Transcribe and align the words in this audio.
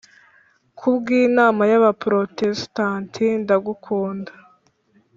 Ku 0.77 0.87
bw 0.97 1.05
Inama 1.23 1.61
y 1.71 1.73
Abaprotestanti 1.79 3.25
ndagukunda 3.41 4.31